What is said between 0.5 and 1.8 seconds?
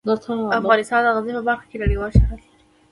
افغانستان د غزني په برخه